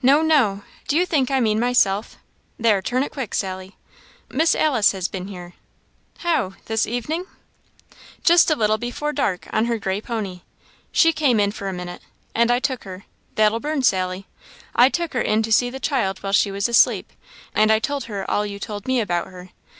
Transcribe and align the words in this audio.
"No, 0.00 0.22
no; 0.22 0.62
do 0.86 0.94
you 0.96 1.04
think 1.04 1.28
I 1.28 1.40
mean 1.40 1.58
myself? 1.58 2.18
there, 2.56 2.80
turn 2.80 3.02
it 3.02 3.10
quick, 3.10 3.34
Sally! 3.34 3.76
Miss 4.28 4.54
Alice 4.54 4.92
has 4.92 5.08
been 5.08 5.26
here." 5.26 5.54
"How? 6.18 6.54
this 6.66 6.86
evening?" 6.86 7.24
"Just 8.22 8.48
a 8.48 8.54
little 8.54 8.78
before 8.78 9.12
dark, 9.12 9.48
on 9.52 9.64
her 9.64 9.76
gray 9.76 10.00
pony. 10.00 10.42
She 10.92 11.12
came 11.12 11.40
in 11.40 11.50
for 11.50 11.68
a 11.68 11.72
minute, 11.72 12.02
and 12.32 12.48
I 12.52 12.60
took 12.60 12.84
her 12.84 13.06
that'll 13.34 13.58
burn, 13.58 13.82
Sally! 13.82 14.28
I 14.76 14.88
took 14.88 15.14
her 15.14 15.20
in 15.20 15.42
to 15.42 15.52
see 15.52 15.68
the 15.68 15.80
child 15.80 16.22
while 16.22 16.32
she 16.32 16.52
was 16.52 16.68
asleep, 16.68 17.12
and 17.52 17.72
I 17.72 17.80
told 17.80 18.04
her 18.04 18.30
all 18.30 18.46
you 18.46 18.60
told 18.60 18.86
me 18.86 19.00
about 19.00 19.26
her. 19.26 19.48